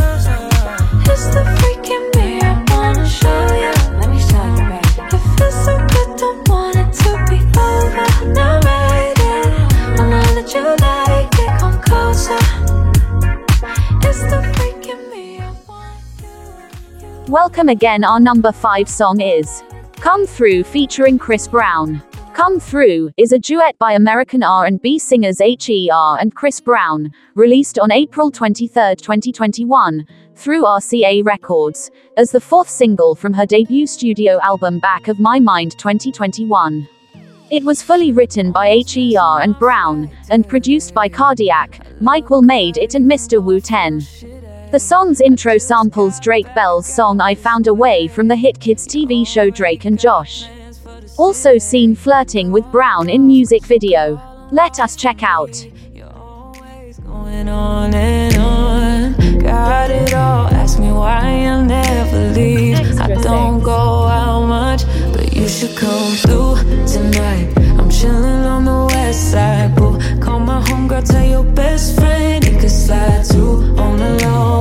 Welcome 17.61 17.77
again. 17.77 18.03
Our 18.03 18.19
number 18.19 18.51
5 18.51 18.89
song 18.89 19.21
is 19.21 19.61
Come 19.97 20.25
Through 20.25 20.63
featuring 20.63 21.19
Chris 21.19 21.47
Brown. 21.47 22.01
Come 22.33 22.59
Through 22.59 23.11
is 23.17 23.33
a 23.33 23.37
duet 23.37 23.77
by 23.77 23.93
American 23.93 24.41
R&B 24.41 24.97
singers 24.97 25.37
HER 25.37 26.17
and 26.19 26.33
Chris 26.33 26.59
Brown, 26.59 27.11
released 27.35 27.77
on 27.77 27.91
April 27.91 28.31
23, 28.31 28.95
2021, 28.95 30.07
through 30.33 30.63
RCA 30.63 31.23
Records, 31.23 31.91
as 32.17 32.31
the 32.31 32.41
fourth 32.41 32.67
single 32.67 33.13
from 33.13 33.31
her 33.31 33.45
debut 33.45 33.85
studio 33.85 34.39
album 34.41 34.79
Back 34.79 35.07
of 35.07 35.19
My 35.19 35.39
Mind 35.39 35.73
2021. 35.77 36.87
It 37.51 37.63
was 37.63 37.83
fully 37.83 38.11
written 38.11 38.51
by 38.51 38.81
HER 38.91 39.39
and 39.39 39.55
Brown, 39.59 40.09
and 40.31 40.49
produced 40.49 40.95
by 40.95 41.07
Cardiak, 41.07 42.01
Michael 42.01 42.41
made 42.41 42.77
it 42.77 42.95
and 42.95 43.05
Mr. 43.05 43.39
Wu 43.39 43.61
10. 43.61 44.40
The 44.71 44.79
song's 44.79 45.19
intro 45.19 45.57
samples 45.57 46.17
Drake 46.21 46.47
Bell's 46.55 46.85
song 46.85 47.19
I 47.19 47.35
Found 47.35 47.67
a 47.67 47.73
Way 47.73 48.07
from 48.07 48.29
the 48.29 48.37
hit 48.37 48.57
kids 48.57 48.87
TV 48.87 49.27
show 49.27 49.49
Drake 49.49 49.83
and 49.83 49.99
Josh. 49.99 50.45
Also 51.17 51.57
seen 51.57 51.93
flirting 51.93 52.53
with 52.53 52.63
Brown 52.71 53.09
in 53.09 53.27
music 53.27 53.65
video. 53.65 54.17
Let 54.49 54.79
us 54.79 54.95
check 54.95 55.23
out. 55.23 55.67
Going 57.03 57.49
on 57.49 57.93
and 57.93 58.37
on, 58.37 59.39
got 59.39 59.91
it 59.91 60.13
all. 60.13 60.47
Ask 60.47 60.79
me 60.79 60.93
why 60.93 61.43
I'll 61.47 61.65
never 61.65 62.29
leave. 62.29 62.79
I 62.97 63.09
don't 63.15 63.61
go 63.61 63.73
out 63.73 64.45
much, 64.45 64.85
but 65.11 65.33
you 65.33 65.49
should 65.49 65.75
come 65.75 66.13
through 66.13 66.55
tonight. 66.87 67.53
I'm 67.77 67.89
chilling 67.89 68.45
on 68.45 68.63
the 68.63 68.85
west 68.85 69.31
side, 69.31 69.75
boo. 69.75 69.99
Call 70.21 70.39
my 70.39 70.61
homegirl, 70.61 71.05
tell 71.05 71.25
your 71.25 71.43
best 71.43 71.97
friend 71.97 72.31
could 72.61 72.69
slide 72.69 73.25
on 73.79 73.97
the 73.97 74.19
low, 74.23 74.60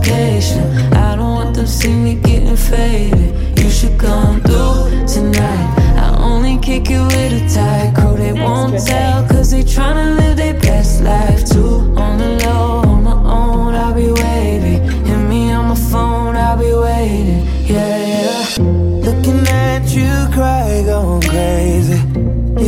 location. 0.00 0.62
I 0.94 1.16
don't 1.16 1.34
want 1.34 1.56
them 1.56 1.66
see 1.66 1.94
me 1.94 2.14
getting 2.14 2.56
faded. 2.56 3.58
You 3.58 3.70
should 3.70 3.98
come 3.98 4.40
through 4.40 5.06
tonight. 5.06 5.66
I 5.96 6.16
only 6.18 6.58
kick 6.58 6.90
it 6.90 7.00
with 7.00 7.42
a 7.42 7.54
tight 7.54 7.94
crew. 7.94 8.16
They 8.16 8.32
won't 8.32 8.78
tell, 8.86 9.26
cause 9.28 9.50
they 9.50 9.62
tryna 9.62 10.16
live 10.16 10.36
their 10.36 10.54
best 10.54 11.02
life 11.02 11.44
too. 11.46 11.94
On 11.96 12.18
the 12.18 12.30
low, 12.44 12.82
on 12.90 13.04
my 13.04 13.12
own, 13.12 13.74
I'll 13.74 13.94
be 13.94 14.10
waiting. 14.10 14.80
Hit 15.06 15.22
me 15.28 15.52
on 15.52 15.68
my 15.68 15.74
phone, 15.74 16.36
I'll 16.36 16.58
be 16.58 16.72
waiting. 16.72 17.42
Yeah, 17.66 17.96
yeah. 18.14 18.62
Looking 19.06 19.46
at 19.48 19.84
you 19.96 20.10
cry, 20.34 20.82
going 20.84 21.22
crazy. 21.22 22.00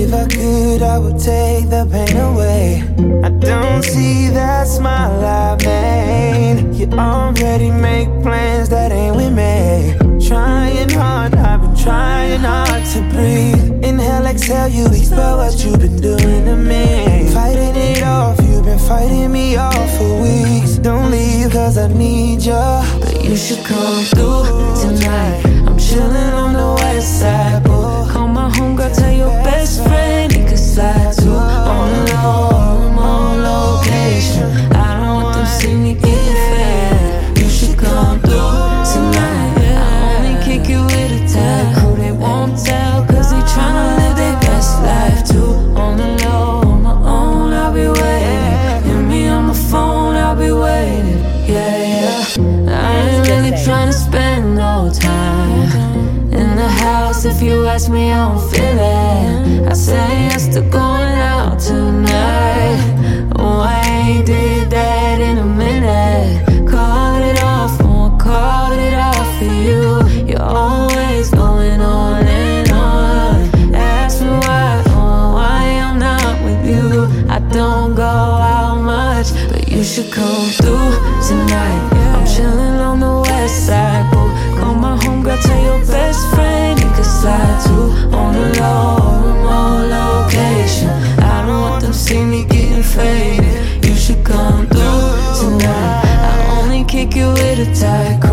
If 0.00 0.12
I 0.12 0.26
could, 0.28 0.82
I 0.82 0.98
would 0.98 1.18
take 1.18 1.70
the 1.70 1.86
pain 1.90 2.16
away. 2.16 2.82
I 3.24 3.30
don't 3.30 3.82
see 3.82 4.28
that 4.28 4.66
smile 4.66 5.24
I 5.24 5.56
made 5.64 5.81
make 7.82 8.08
plans 8.22 8.68
that 8.68 8.92
ain't 8.92 9.16
with 9.16 9.32
me. 9.32 9.94
Trying 10.26 10.90
hard, 10.90 11.34
I've 11.34 11.61
been 11.61 11.76
trying 11.76 12.40
hard 12.40 12.84
to 12.92 13.00
breathe. 13.12 13.84
Inhale, 13.84 14.26
exhale, 14.26 14.68
you 14.68 14.87
expel 14.87 15.38
what 15.38 15.64
you've 15.64 15.80
been 15.80 16.00
doing 16.00 16.44
to 16.44 16.56
me. 16.56 17.28
Fighting 17.32 17.76
it 17.76 18.02
off, 18.02 18.38
you've 18.42 18.64
been 18.64 18.78
fighting 18.78 19.32
me 19.32 19.56
off 19.56 19.90
for 19.96 20.22
weeks. 20.22 20.78
Don't 20.78 21.11
leave, 21.11 21.50
cause 21.52 21.76
I 21.78 21.88
need 21.88 22.42
ya. 22.42 22.84
But 23.00 23.25
you 23.25 23.37
should 23.37 23.64
come 23.64 24.04
through 24.04 24.44
tonight. 24.82 25.42
I'm 25.66 25.78
chilling 25.78 26.32
on 26.42 26.52
the 26.54 26.82
west 26.82 27.20
side, 27.20 27.64
boy. 27.64 28.06
Call 28.12 28.28
my 28.28 28.50
homegirl, 28.50 28.94
tell 28.96 29.12
your 29.12 29.34
best 29.44 29.82
friend 29.84 30.32
he 30.32 30.44
could 30.44 30.58
slide 30.58 31.14
too. 31.14 31.30
On 31.30 31.90
oh, 31.90 32.04
the 32.06 32.62
ask 57.75 57.88
me, 57.88 58.12
I 58.12 58.29
don't 58.29 58.50
feel 58.50 58.79
it. 58.79 59.67
I 59.67 59.73
say 59.73 60.29
yes 60.29 60.47
to 60.49 60.61
going 60.61 61.19
out 61.33 61.59
tonight. 61.59 62.52
Ain't 64.05 64.26
did 64.26 64.69
that 64.71 65.21
in 65.21 65.38
a 65.38 65.45
minute. 65.45 66.69
Call 66.69 67.23
it 67.23 67.43
off, 67.43 67.81
won't 67.83 68.21
call 68.21 68.73
it 68.73 68.93
off 68.93 69.38
for 69.38 69.45
you. 69.67 69.85
You're 70.29 70.43
always 70.43 71.31
going 71.31 71.81
on 71.81 72.26
and 72.26 72.71
on. 72.71 73.75
Ask 73.75 74.21
me 74.21 74.29
why, 74.29 74.83
oh, 74.88 75.33
why 75.37 75.62
I'm 75.87 75.99
not 75.99 76.45
with 76.45 76.67
you. 76.67 77.09
I 77.31 77.38
don't 77.38 77.95
go 77.95 78.02
out 78.02 78.83
much, 78.83 79.29
but 79.50 79.67
you 79.73 79.83
should 79.83 80.12
come 80.12 80.47
through 80.61 80.91
tonight. 81.26 81.83
I'm 82.14 82.26
chilling 82.26 82.79
on 82.88 83.00
the 83.00 83.21
west 83.23 83.67
side, 83.67 84.11
boo. 84.11 84.29
Call 84.59 84.75
my 84.75 84.99
homegirl, 84.99 85.41
tell 85.43 85.62
your 85.64 85.81
location. 90.33 90.89
I 91.21 91.47
don't 91.47 91.61
want 91.61 91.83
them 91.83 91.93
see 91.93 92.25
me 92.25 92.45
getting 92.45 92.83
faded. 92.83 93.85
You 93.85 93.95
should 93.95 94.25
come 94.25 94.67
through 94.67 95.11
tonight. 95.41 96.05
I 96.05 96.61
only 96.61 96.85
kick 96.85 97.15
you 97.15 97.28
with 97.28 97.69
a 97.69 97.75
tight 97.75 98.31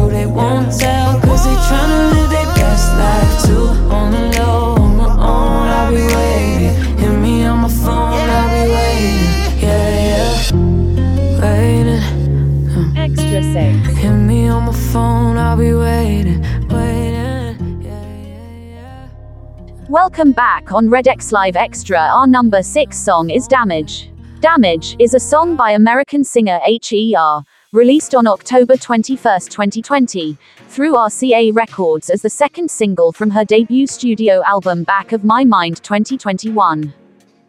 Welcome 20.09 20.31
back 20.31 20.71
on 20.71 20.89
Red 20.89 21.07
X 21.07 21.31
Live 21.31 21.55
Extra. 21.55 21.99
Our 21.99 22.25
number 22.25 22.63
6 22.63 22.97
song 22.97 23.29
is 23.29 23.47
Damage. 23.47 24.09
Damage 24.41 24.95
is 24.97 25.13
a 25.13 25.19
song 25.19 25.55
by 25.55 25.73
American 25.73 26.23
singer 26.23 26.59
H.E.R., 26.65 27.43
released 27.73 28.15
on 28.15 28.25
October 28.25 28.75
21, 28.75 29.41
2020, 29.41 30.35
through 30.67 30.95
RCA 30.95 31.55
Records 31.55 32.09
as 32.09 32.23
the 32.23 32.29
second 32.29 32.71
single 32.71 33.11
from 33.11 33.29
her 33.29 33.45
debut 33.45 33.85
studio 33.85 34.41
album 34.47 34.83
Back 34.83 35.11
of 35.11 35.23
My 35.23 35.45
Mind 35.45 35.77
2021. 35.83 36.91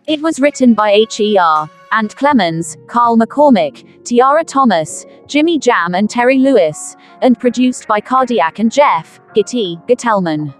It 0.07 0.21
was 0.21 0.39
written 0.39 0.75
by 0.75 0.91
H.E.R., 0.91 1.71
Ant 1.93 2.15
Clemons, 2.15 2.77
Carl 2.89 3.17
McCormick, 3.17 4.05
Tiara 4.05 4.45
Thomas, 4.45 5.07
Jimmy 5.27 5.59
Jam, 5.59 5.95
and 5.95 6.11
Terry 6.11 6.37
Lewis, 6.37 6.95
and 7.23 7.41
produced 7.41 7.89
by 7.89 8.03
Cardiak 8.03 8.59
and 8.59 8.71
Jeff 8.71 9.19
Gitty 9.35 9.79
Gitelman. 9.89 10.60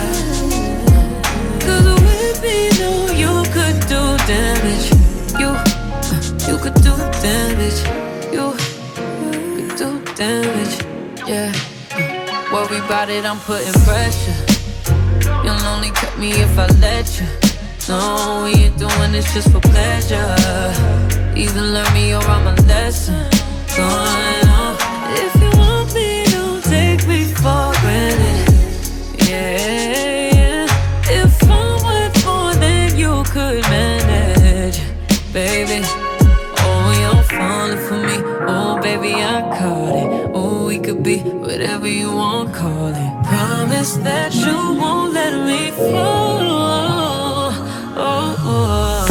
Damage. 4.27 4.91
You, 5.39 5.49
you 6.47 6.57
could 6.59 6.75
do 6.75 6.95
damage. 7.21 7.79
You 8.31 8.53
could 9.55 9.77
do 9.77 10.01
damage. 10.15 10.75
Yeah. 11.27 11.51
Worry 12.51 12.77
about 12.77 13.09
it, 13.09 13.25
I'm 13.25 13.39
putting 13.39 13.73
pressure. 13.83 14.35
You'll 15.43 15.65
only 15.73 15.91
cut 15.91 16.17
me 16.17 16.31
if 16.31 16.57
I 16.57 16.67
let 16.79 17.07
you. 17.19 17.27
No, 17.87 18.43
we 18.43 18.65
ain't 18.65 18.77
doing 18.77 19.11
this 19.11 19.33
just 19.33 19.51
for 19.51 19.59
pleasure. 19.59 20.35
Either 21.35 21.61
learn 21.61 21.93
me 21.93 22.13
or 22.13 22.21
I'm 22.23 22.47
a 22.47 22.55
lesson. 22.63 23.29
Going 23.75 24.47
on. 24.49 24.77
If 25.13 25.33
you 25.41 25.59
want 25.59 25.93
me, 25.93 26.25
don't 26.25 26.63
take 26.63 27.07
me 27.07 27.25
for 27.33 27.73
granted. 27.81 29.29
Yeah. 29.29 30.10
Baby. 35.33 35.81
Oh, 35.83 36.91
you're 37.01 37.23
falling 37.23 37.77
for 37.87 37.97
me. 37.97 38.17
Oh, 38.47 38.79
baby, 38.81 39.13
I 39.13 39.41
caught 39.57 39.95
it. 39.95 40.31
Oh, 40.33 40.65
we 40.67 40.77
could 40.79 41.03
be 41.03 41.19
whatever 41.19 41.87
you 41.87 42.11
want, 42.13 42.53
call 42.53 42.87
it. 42.87 43.25
Promise 43.25 43.97
that 43.97 44.33
you 44.35 44.55
won't 44.79 45.13
let 45.13 45.33
me 45.45 45.71
fall. 45.71 46.39
Oh, 47.95 48.35
oh. 48.39 49.07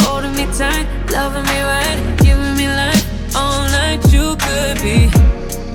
Holding 0.00 0.32
me 0.32 0.44
tight, 0.52 0.86
loving 1.10 1.44
me 1.44 1.60
right, 1.62 2.16
giving 2.18 2.56
me 2.56 2.66
life 2.68 3.04
all 3.34 3.62
night. 3.68 4.00
You 4.12 4.36
could 4.36 4.76
be 4.82 5.08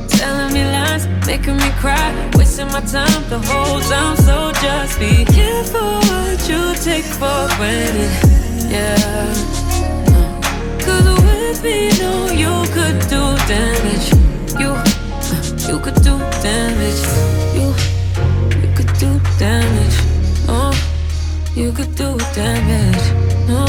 telling 0.08 0.54
me 0.54 0.64
lies, 0.66 1.08
making 1.26 1.58
me 1.58 1.70
cry, 1.82 2.32
wasting 2.36 2.68
my 2.68 2.82
time 2.82 3.24
the 3.30 3.40
whole 3.40 3.82
time. 3.82 4.18
So 4.18 4.52
just 4.62 5.00
be 5.00 5.26
careful 5.26 5.98
what 6.10 6.48
you 6.48 6.76
take 6.84 7.06
for 7.06 7.48
granted. 7.58 8.12
Yeah. 8.70 9.53
Me, 11.62 11.86
you 12.42 12.66
could 12.74 13.00
do 13.08 13.22
damage. 13.48 14.12
You, 14.60 14.72
you 15.68 15.80
could 15.80 15.96
do 16.02 16.18
damage. 16.42 17.04
You, 17.54 17.74
you 18.62 18.74
could 18.76 18.94
do 18.98 19.20
damage. 19.38 19.98
Oh, 20.50 20.74
you 21.56 21.72
could 21.72 21.96
do 21.96 22.18
damage. 22.34 23.06
No, 23.48 23.66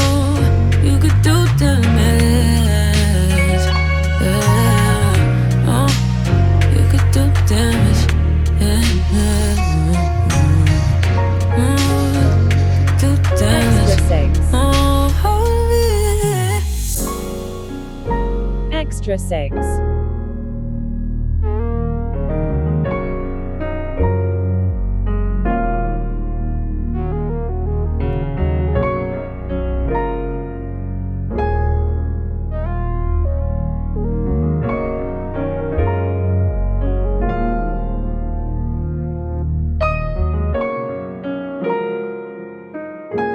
you 0.83 0.97
could 0.97 1.21
do 1.21 1.45
damage. 1.57 2.94
extra 19.05 19.19
6. 19.19 19.55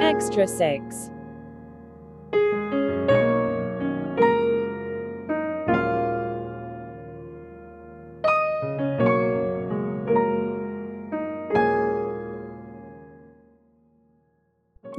Extra 0.01 0.47
6. 0.47 0.80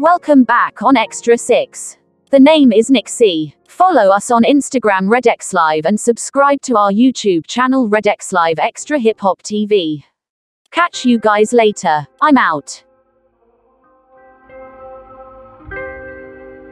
Welcome 0.02 0.42
back 0.42 0.82
on 0.82 0.96
Extra 0.96 1.38
6. 1.38 1.96
The 2.32 2.40
name 2.40 2.72
is 2.72 2.90
Nick 2.90 3.08
C. 3.08 3.54
Follow 3.68 4.10
us 4.10 4.32
on 4.32 4.42
Instagram 4.42 5.02
Redex 5.02 5.54
Live 5.54 5.86
and 5.86 6.00
subscribe 6.00 6.60
to 6.62 6.76
our 6.76 6.90
YouTube 6.90 7.46
channel 7.46 7.88
Redex 7.88 8.32
Live 8.32 8.58
Extra 8.58 8.98
Hip 8.98 9.20
Hop 9.20 9.42
TV. 9.42 10.02
Catch 10.72 11.04
you 11.04 11.20
guys 11.20 11.52
later. 11.52 12.08
I'm 12.20 12.36
out. 12.36 12.82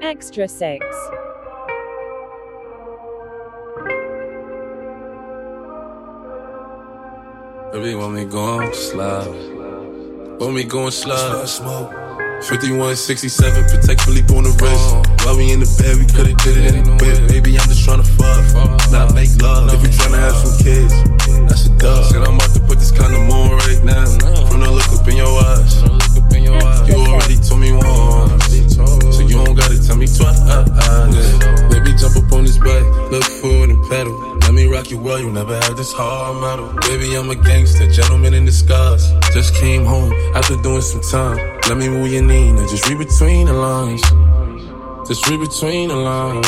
Extra 0.03 0.49
6. 0.49 0.85
Baby, 7.73 7.95
when 7.95 8.13
we 8.13 8.25
going 8.25 8.75
slow. 8.75 10.37
When 10.41 10.53
we 10.53 10.65
going 10.65 10.91
slow. 10.91 12.10
5167, 12.41 13.69
protectfully 13.69 14.23
on 14.35 14.45
the 14.45 14.55
wrist. 14.59 15.25
While 15.25 15.37
we 15.37 15.53
in 15.53 15.61
the 15.61 15.69
bed, 15.77 16.01
we 16.01 16.07
could've 16.09 16.37
did 16.41 16.57
it 16.57 16.73
anyway. 16.73 17.29
Baby, 17.29 17.61
I'm 17.61 17.69
just 17.69 17.85
tryna 17.87 18.09
fuck, 18.17 18.41
not 18.91 19.15
make 19.15 19.31
love. 19.41 19.69
If 19.73 19.83
you 19.85 19.93
tryna 19.93 20.19
have 20.19 20.35
some 20.41 20.57
kids, 20.59 20.91
that's 21.47 21.67
a 21.67 21.73
dub. 21.77 22.09
Said 22.09 22.25
I'm 22.25 22.41
about 22.41 22.51
to 22.57 22.61
put 22.65 22.81
this 22.81 22.91
kind 22.91 23.13
of 23.13 23.29
on 23.29 23.61
right 23.69 23.85
now. 23.85 24.09
From 24.49 24.65
the 24.65 24.71
look 24.73 24.89
up 24.89 25.07
in 25.07 25.21
your 25.21 25.29
eyes, 25.29 25.85
you 26.89 26.97
already 26.97 27.37
told 27.37 27.61
me 27.61 27.77
once, 27.77 28.49
so 29.15 29.21
you 29.21 29.37
don't 29.45 29.55
gotta 29.55 29.77
tell 29.77 30.01
me 30.01 30.09
twice. 30.09 30.41
Baby, 31.69 31.93
jump 31.95 32.17
up 32.17 32.33
on 32.33 32.49
this 32.49 32.57
bike, 32.57 32.89
look 33.13 33.25
forward 33.45 33.71
and 33.71 33.83
pedal. 33.93 34.17
Let 34.41 34.55
me 34.57 34.67
rock 34.67 34.91
you 34.91 34.99
well, 34.99 35.21
you 35.21 35.31
never 35.31 35.55
had 35.55 35.77
this 35.77 35.93
hard 35.93 36.41
metal. 36.41 36.75
Baby, 36.89 37.15
I'm 37.15 37.31
a 37.31 37.37
gangster, 37.37 37.87
gentleman 37.87 38.35
in 38.35 38.45
disguise. 38.45 39.13
Just 39.41 39.55
came 39.55 39.87
home 39.87 40.13
after 40.35 40.55
doing 40.57 40.83
some 40.83 41.01
time. 41.01 41.39
Let 41.67 41.79
me 41.79 41.89
move 41.89 42.13
your 42.13 42.23
knee, 42.23 42.53
now 42.53 42.69
just 42.69 42.87
read 42.91 42.99
between 42.99 43.47
the 43.47 43.55
lines. 43.55 44.03
Just 45.09 45.27
read 45.31 45.41
between 45.41 45.89
the 45.89 45.97
lines. 45.97 46.47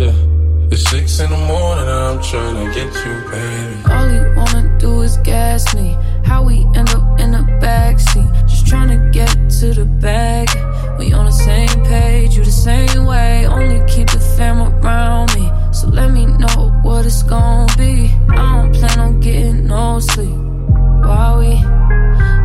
Yeah. 0.00 0.70
It's 0.70 0.88
six 0.88 1.18
in 1.18 1.30
the 1.30 1.36
morning, 1.36 1.88
and 1.88 1.90
I'm 1.90 2.22
trying 2.22 2.54
to 2.64 2.72
get 2.72 2.94
you, 2.94 3.14
baby. 3.32 3.74
All 3.90 4.08
he 4.08 4.36
wanna 4.36 4.78
do 4.78 5.00
is 5.00 5.16
gas 5.24 5.74
me. 5.74 5.98
How 6.24 6.44
we 6.44 6.58
end 6.76 6.90
up 6.90 7.18
in 7.18 7.32
the 7.32 7.44
backseat. 7.60 8.30
Just 8.46 8.68
trying 8.68 8.90
to 8.96 9.10
get 9.10 9.34
to 9.58 9.74
the 9.74 9.84
bag. 9.84 10.48
We 10.96 11.12
on 11.12 11.24
the 11.24 11.32
same 11.32 11.76
page, 11.86 12.36
you 12.36 12.44
the 12.44 12.52
same 12.52 13.04
way. 13.04 13.46
Only 13.46 13.84
keep 13.92 14.08
the 14.10 14.20
fam 14.36 14.62
around 14.62 15.34
me. 15.34 15.50
So 15.72 15.88
let 15.88 16.12
me 16.12 16.24
know 16.24 16.70
what 16.84 17.04
it's 17.04 17.24
gonna 17.24 17.66
be. 17.76 18.12
I 18.28 18.62
don't 18.62 18.72
plan 18.72 19.00
on 19.00 19.18
getting 19.18 19.66
no 19.66 19.98
sleep. 19.98 20.51
While 21.02 21.38
we 21.38 21.60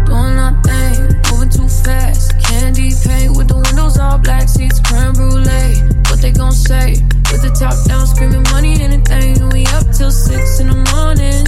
doing 0.05 0.37
our 0.37 0.55
thing, 0.63 1.15
moving 1.31 1.49
too 1.49 1.69
fast. 1.69 2.39
Candy 2.39 2.91
paint 3.03 3.37
with 3.37 3.47
the 3.47 3.55
windows 3.55 3.97
all 3.97 4.17
black, 4.17 4.49
seats 4.49 4.79
creme 4.79 5.13
brulee. 5.13 5.81
What 6.09 6.21
they 6.21 6.31
gon' 6.31 6.51
say? 6.51 7.01
With 7.31 7.41
the 7.41 7.53
top 7.53 7.75
down, 7.87 8.07
screaming 8.07 8.43
money, 8.51 8.81
anything. 8.81 9.49
We 9.49 9.65
up 9.67 9.85
till 9.91 10.11
six 10.11 10.59
in 10.59 10.67
the 10.67 10.79
morning. 10.93 11.45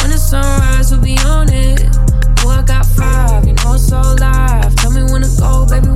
When 0.00 0.10
the 0.10 0.18
sunrise, 0.18 0.90
we'll 0.90 1.02
be 1.02 1.18
on 1.26 1.52
it. 1.52 1.86
I 2.58 2.62
got 2.62 2.86
five, 2.86 3.46
you 3.46 3.52
know 3.52 3.74
it's 3.74 3.88
so 3.88 4.00
live. 4.18 4.74
Tell 4.76 4.90
me 4.90 5.02
when 5.12 5.22
to 5.22 5.30
go, 5.38 5.66
baby. 5.66 5.88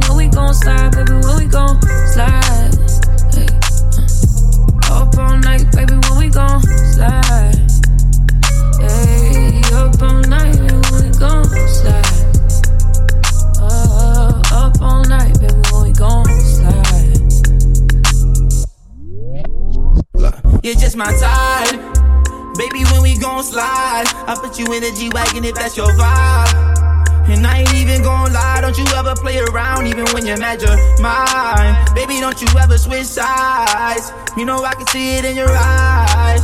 In 25.43 25.49
if 25.49 25.55
that's 25.55 25.77
your 25.77 25.89
vibe. 25.99 27.29
And 27.29 27.47
I 27.47 27.61
ain't 27.61 27.75
even 27.75 28.03
gon' 28.03 28.33
lie, 28.33 28.61
don't 28.61 28.77
you 28.77 28.85
ever 28.97 29.15
play 29.15 29.39
around, 29.39 29.87
even 29.87 30.05
when 30.13 30.27
you're 30.27 30.39
mad, 30.39 30.61
you're 30.61 30.77
mine. 31.01 31.75
Baby, 31.95 32.21
don't 32.21 32.41
you 32.41 32.49
ever 32.59 32.77
switch 32.79 33.07
sides. 33.07 34.13
You 34.37 34.45
know 34.45 34.63
I 34.65 34.75
can 34.75 34.87
see 34.89 35.17
it 35.17 35.25
in 35.25 35.37
your 35.37 35.51
eyes. 35.51 36.43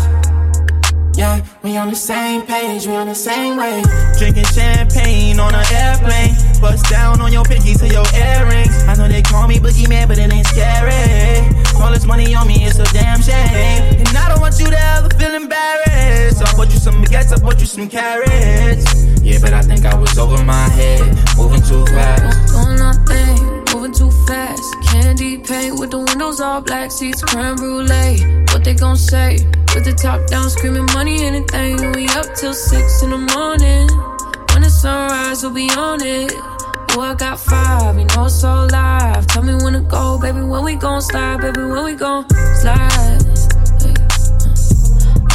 Yeah, 1.17 1.45
we 1.65 1.77
on 1.77 1.89
the 1.89 1.97
same 1.97 2.43
page, 2.43 2.87
we 2.87 2.95
on 2.95 3.09
the 3.09 3.15
same 3.15 3.57
way. 3.57 3.83
Drinking 4.19 4.45
champagne 4.45 5.41
on 5.41 5.53
an 5.53 5.67
airplane. 5.75 6.35
Bust 6.61 6.89
down 6.89 7.21
on 7.21 7.33
your 7.33 7.45
pinky 7.45 7.75
to 7.75 7.89
your 7.89 8.07
earrings. 8.15 8.75
I 8.87 8.95
know 8.95 9.09
they 9.09 9.23
call 9.23 9.49
me 9.49 9.59
boogeyman, 9.59 10.07
but 10.07 10.19
it 10.19 10.33
ain't 10.33 10.47
scary. 10.47 10.95
All 11.83 11.91
this 11.91 12.07
money 12.07 12.35
on 12.37 12.47
me, 12.47 12.65
it's 12.65 12.79
a 12.79 12.85
damn 12.95 13.21
shame. 13.21 13.99
And 13.99 14.17
I 14.17 14.29
don't 14.29 14.41
want 14.41 14.59
you 14.61 14.67
to 14.67 14.79
ever 14.95 15.11
feel 15.19 15.35
embarrassed. 15.35 15.88
Bought 16.69 16.75
you 16.75 16.81
some 16.81 17.03
baguettes, 17.03 17.33
I 17.33 17.41
bought 17.41 17.61
you 17.61 17.67
some 17.67 17.89
carats. 17.89 19.05
Yeah, 19.23 19.39
but 19.41 19.55
I 19.55 19.63
think 19.63 19.87
I 19.87 19.97
was 19.97 20.19
over 20.19 20.45
my 20.45 20.69
head, 20.69 21.01
moving 21.35 21.63
too 21.63 21.87
fast. 21.87 22.53
Doing 22.53 22.77
nothing, 22.77 23.65
moving 23.73 23.93
too 23.93 24.11
fast. 24.27 24.63
Candy 24.85 25.39
paint 25.39 25.81
with 25.81 25.93
the 25.93 25.99
windows 25.99 26.41
all 26.41 26.61
black, 26.61 26.93
seats 26.93 27.23
creme 27.23 27.57
brulee. 27.57 28.45
What 28.53 28.65
they 28.65 28.75
gon' 28.75 28.99
say? 28.99 29.39
With 29.75 29.87
the 29.87 29.95
top 29.95 30.27
down, 30.27 30.51
screaming 30.51 30.85
money, 30.93 31.25
anything. 31.25 31.93
We 31.93 32.07
up 32.09 32.35
till 32.35 32.53
six 32.53 33.03
in 33.03 33.13
the 33.13 33.19
morning. 33.33 33.89
When 34.53 34.61
the 34.61 34.69
sunrise, 34.69 35.43
we'll 35.43 35.55
be 35.55 35.71
on 35.71 36.03
it. 36.03 36.35
Oh, 36.91 37.01
I 37.01 37.15
got 37.15 37.41
five, 37.41 37.99
you 37.99 38.05
know 38.15 38.27
it's 38.27 38.43
so 38.43 38.69
live. 38.71 39.27
Tell 39.29 39.43
me 39.43 39.55
when 39.55 39.73
to 39.73 39.81
go, 39.81 40.19
baby. 40.21 40.43
When 40.43 40.65
we 40.65 40.75
gon' 40.75 41.01
slide, 41.01 41.41
baby. 41.41 41.63
When 41.63 41.85
we 41.85 41.95
gon' 41.95 42.29
slide. 42.61 43.18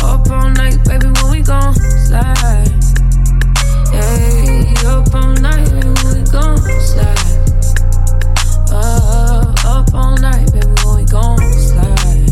Uh. 0.04 0.13
Up 0.13 0.30
all 0.30 0.50
night, 0.52 0.84
baby. 0.86 1.08
When 1.22 1.32
we 1.32 1.42
gon' 1.42 1.74
slide. 1.74 2.68
Hey, 3.92 4.74
up 4.86 5.13
all 5.16 5.34
night, 5.36 5.70
baby. 5.72 5.88
When 6.04 6.13
we 6.16 6.24
gon' 6.32 6.58
slide. 6.58 7.20
Uh, 8.72 9.54
up 9.66 9.94
all 9.94 10.18
night, 10.18 10.52
baby. 10.52 10.74
When 10.84 10.96
we 10.98 11.06
gon' 11.06 11.39
slide. 11.54 12.30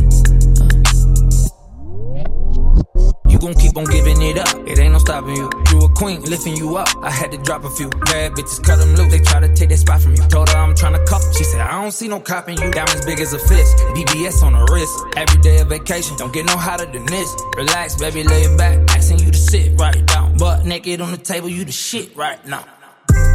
You 3.30 3.40
gon' 3.40 3.54
keep 3.56 3.78
on 3.78 3.86
giving 3.86 4.22
it 4.22 4.38
up. 4.38 4.68
It 4.68 4.80
ain't 4.80 4.91
stopping 5.02 5.36
you. 5.36 5.50
You 5.72 5.80
a 5.82 5.90
queen, 5.90 6.22
lifting 6.24 6.56
you 6.56 6.78
up. 6.78 6.88
I 7.02 7.12
had 7.12 7.32
to 7.32 7.38
drop 7.38 7.64
a 7.64 7.70
few 7.70 7.90
bad 7.90 8.34
bitches, 8.34 8.64
cut 8.64 8.78
them 8.80 8.96
loose. 8.96 9.12
They 9.12 9.20
try 9.20 9.40
to 9.40 9.54
take 9.54 9.70
that 9.70 9.78
spot 9.78 10.02
from 10.02 10.16
you. 10.16 10.24
Told 10.30 10.50
her 10.50 10.58
I'm 10.58 10.74
tryna 10.74 11.06
cuff. 11.06 11.24
She 11.36 11.44
said 11.44 11.62
I 11.62 11.82
don't 11.82 11.92
see 11.92 12.08
no 12.08 12.20
cop 12.20 12.48
in 12.50 12.62
you. 12.62 12.72
Diamonds 12.72 13.06
big 13.06 13.20
as 13.20 13.34
a 13.34 13.40
fist. 13.40 13.78
BBS 13.96 14.44
on 14.44 14.54
the 14.54 14.64
wrist. 14.72 14.96
Every 15.18 15.42
day 15.42 15.60
of 15.60 15.68
vacation. 15.70 16.16
Don't 16.18 16.32
get 16.32 16.46
no 16.46 16.56
hotter 16.56 16.86
than 16.86 17.06
this. 17.06 17.36
Relax, 17.58 17.96
baby, 17.96 18.24
lay 18.24 18.56
back. 18.58 18.78
Asking 18.92 19.20
you 19.20 19.32
to 19.32 19.38
sit 19.38 19.80
right 19.80 20.06
down. 20.06 20.38
Butt 20.38 20.66
naked 20.66 21.02
on 21.02 21.12
the 21.12 21.18
table, 21.18 21.50
you 21.50 21.66
the 21.66 21.72
shit 21.72 22.16
right 22.16 22.46
now. 22.46 22.64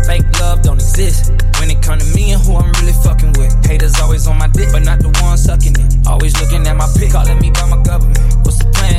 Fake 0.07 0.25
love 0.41 0.63
don't 0.63 0.81
exist. 0.81 1.31
When 1.59 1.71
it 1.71 1.83
come 1.83 1.99
to 1.99 2.07
me 2.15 2.33
and 2.33 2.41
who 2.43 2.57
I'm 2.57 2.71
really 2.81 2.95
fucking 3.03 3.33
with. 3.35 3.53
Haters 3.67 3.99
always 4.01 4.27
on 4.27 4.39
my 4.39 4.47
dick, 4.49 4.69
but 4.71 4.85
not 4.85 5.01
the 5.01 5.09
one 5.21 5.37
sucking 5.37 5.75
it. 5.75 6.07
Always 6.07 6.41
looking 6.41 6.67
at 6.67 6.77
my 6.77 6.89
pic, 6.97 7.11
calling 7.11 7.39
me 7.41 7.51
by 7.51 7.67
my 7.69 7.83
government. 7.83 8.26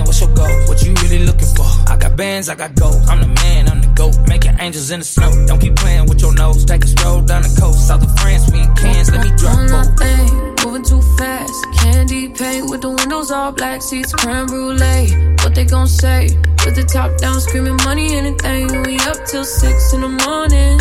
What's 0.07 0.21
the 0.21 0.27
plan? 0.27 0.27
What's 0.27 0.27
your 0.27 0.33
goal? 0.33 0.67
What 0.67 0.83
you 0.83 0.93
really 1.03 1.25
looking 1.25 1.51
for? 1.55 1.67
I 1.91 1.97
got 1.97 2.15
bands, 2.15 2.47
I 2.47 2.55
got 2.55 2.75
gold. 2.75 2.95
I'm 3.09 3.19
the 3.19 3.27
man, 3.27 3.67
I'm 3.67 3.81
the 3.81 3.87
goat. 3.89 4.15
Making 4.27 4.55
angels 4.59 4.89
in 4.89 4.99
the 4.99 5.05
snow. 5.05 5.29
Don't 5.45 5.59
keep 5.59 5.75
playing 5.75 6.07
with 6.07 6.21
your 6.21 6.33
nose. 6.33 6.63
Take 6.65 6.83
a 6.85 6.87
stroll 6.87 7.21
down 7.21 7.41
the 7.43 7.53
coast. 7.59 7.87
South 7.87 8.03
of 8.03 8.17
France, 8.19 8.49
we 8.51 8.61
in 8.61 8.73
Cannes. 8.75 9.11
Let 9.11 9.25
me 9.25 9.31
drop 9.35 9.57
both. 9.57 9.69
nothing, 9.69 10.55
moving 10.63 10.83
too 10.83 11.01
fast. 11.17 11.53
Candy 11.79 12.29
paint 12.29 12.69
with 12.69 12.81
the 12.81 12.89
windows 12.89 13.31
all 13.31 13.51
black, 13.51 13.81
seats 13.81 14.13
creme 14.13 14.47
brulee. 14.47 15.35
What 15.43 15.53
they 15.53 15.65
gon' 15.65 15.87
say? 15.87 16.37
With 16.63 16.75
the 16.75 16.83
top 16.83 17.17
down, 17.17 17.39
screaming 17.41 17.77
money, 17.83 18.15
anything. 18.15 18.83
We 18.83 18.95
up 19.11 19.17
till 19.25 19.43
six 19.43 19.93
in 19.93 20.01
the 20.01 20.09
morning. 20.09 20.79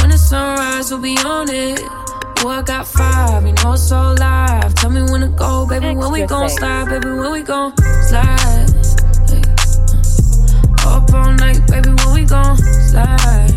When 0.00 0.10
the 0.10 0.18
sunrise, 0.18 0.90
we'll 0.90 1.00
be 1.00 1.16
on 1.18 1.48
it. 1.50 1.80
Oh, 2.46 2.48
I 2.48 2.60
got 2.60 2.86
five, 2.86 3.46
you 3.46 3.54
know 3.54 3.72
it's 3.72 3.88
so 3.88 4.14
live. 4.18 4.74
Tell 4.74 4.90
me 4.90 5.00
when 5.00 5.22
to 5.22 5.28
go, 5.28 5.66
baby. 5.66 5.94
when 5.94 6.12
we 6.12 6.26
gon' 6.26 6.50
slide, 6.50 6.90
baby. 6.90 7.08
When 7.08 7.32
we 7.32 7.42
gon' 7.42 7.74
slide. 8.02 8.68
Hey, 9.30 9.40
uh. 10.84 10.98
Up 10.98 11.10
all 11.14 11.32
night, 11.32 11.66
baby. 11.68 11.88
When 11.88 12.12
we 12.12 12.24
gon' 12.26 12.58
slide. 12.58 13.50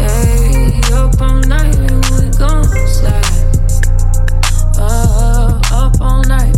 Hey, 0.00 0.80
up 0.94 1.20
all 1.20 1.40
night, 1.42 1.76
baby. 1.76 1.94
When 2.08 2.24
we 2.24 2.38
gon' 2.38 2.64
slide. 2.88 3.44
Uh, 4.78 5.60
up 5.70 6.00
all 6.00 6.22
night, 6.24 6.57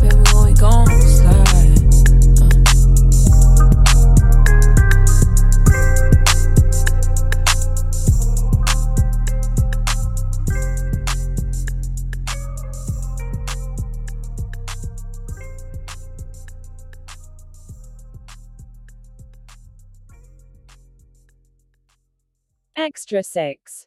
Extra 22.87 23.23
6. 23.23 23.87